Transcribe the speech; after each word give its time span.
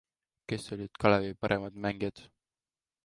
Kes 0.53 0.65
olid 0.75 0.97
Kalevi 1.03 1.35
paremad 1.43 1.79
mängijad? 1.85 2.27